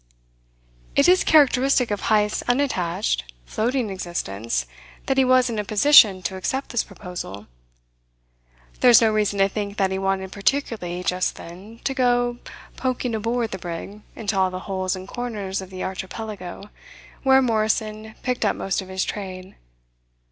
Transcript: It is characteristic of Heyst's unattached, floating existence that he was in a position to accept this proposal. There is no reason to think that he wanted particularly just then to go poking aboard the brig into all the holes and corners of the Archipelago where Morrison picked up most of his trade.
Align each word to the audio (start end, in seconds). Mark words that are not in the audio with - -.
It 0.95 1.07
is 1.07 1.23
characteristic 1.23 1.91
of 1.91 2.07
Heyst's 2.09 2.41
unattached, 2.47 3.31
floating 3.45 3.91
existence 3.91 4.65
that 5.05 5.19
he 5.19 5.23
was 5.23 5.47
in 5.47 5.59
a 5.59 5.63
position 5.63 6.23
to 6.23 6.37
accept 6.37 6.69
this 6.71 6.83
proposal. 6.83 7.45
There 8.79 8.89
is 8.89 8.99
no 8.99 9.11
reason 9.13 9.37
to 9.37 9.47
think 9.47 9.77
that 9.77 9.91
he 9.91 9.99
wanted 9.99 10.31
particularly 10.31 11.03
just 11.03 11.35
then 11.35 11.81
to 11.83 11.93
go 11.93 12.39
poking 12.77 13.13
aboard 13.13 13.51
the 13.51 13.59
brig 13.59 14.01
into 14.15 14.35
all 14.35 14.49
the 14.49 14.61
holes 14.65 14.95
and 14.95 15.07
corners 15.07 15.61
of 15.61 15.69
the 15.69 15.83
Archipelago 15.83 16.71
where 17.21 17.39
Morrison 17.39 18.15
picked 18.23 18.43
up 18.43 18.55
most 18.55 18.81
of 18.81 18.89
his 18.89 19.03
trade. 19.05 19.55